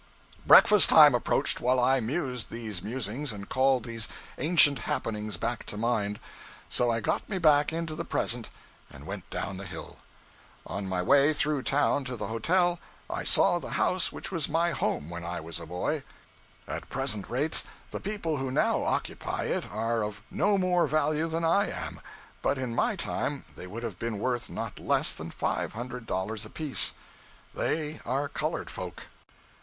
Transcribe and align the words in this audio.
Breakfast 0.47 0.89
time 0.89 1.13
approached 1.13 1.61
while 1.61 1.79
I 1.79 1.99
mused 1.99 2.49
these 2.49 2.81
musings 2.81 3.31
and 3.31 3.47
called 3.47 3.83
these 3.85 4.07
ancient 4.39 4.79
happenings 4.89 5.37
back 5.37 5.63
to 5.67 5.77
mind; 5.77 6.19
so 6.69 6.89
I 6.89 7.01
got 7.01 7.29
me 7.29 7.37
back 7.37 7.71
into 7.71 7.93
the 7.93 8.03
present 8.03 8.49
and 8.89 9.05
went 9.05 9.29
down 9.29 9.57
the 9.57 9.65
hill. 9.67 9.99
On 10.65 10.89
my 10.89 11.03
way 11.03 11.35
through 11.35 11.61
town 11.61 12.03
to 12.05 12.15
the 12.15 12.25
hotel, 12.25 12.79
I 13.11 13.23
saw 13.23 13.59
the 13.59 13.73
house 13.77 14.11
which 14.11 14.31
was 14.31 14.49
my 14.49 14.71
home 14.71 15.07
when 15.07 15.23
I 15.23 15.39
was 15.39 15.59
a 15.59 15.67
boy. 15.67 16.01
At 16.67 16.89
present 16.89 17.29
rates, 17.29 17.63
the 17.91 17.99
people 17.99 18.37
who 18.37 18.49
now 18.49 18.81
occupy 18.81 19.43
it 19.43 19.67
are 19.71 20.03
of 20.03 20.23
no 20.31 20.57
more 20.57 20.87
value 20.87 21.27
than 21.27 21.45
I 21.45 21.69
am; 21.69 22.01
but 22.41 22.57
in 22.57 22.73
my 22.73 22.95
time 22.95 23.45
they 23.55 23.67
would 23.67 23.83
have 23.83 23.99
been 23.99 24.17
worth 24.17 24.49
not 24.49 24.79
less 24.79 25.13
than 25.13 25.29
five 25.29 25.73
hundred 25.73 26.07
dollars 26.07 26.43
apiece. 26.43 26.95
They 27.53 27.99
are 28.03 28.27
colored 28.27 28.71
folk. 28.71 29.03